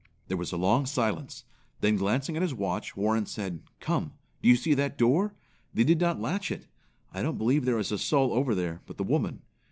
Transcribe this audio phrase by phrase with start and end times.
[0.29, 1.43] There was a long silence,
[1.81, 4.13] then glancing at his watch, Warren said, "Come!
[4.41, 5.35] Do you see that door?
[5.75, 6.65] They did not latch it.
[7.13, 9.43] I don't believe there is a soul over there but the woman.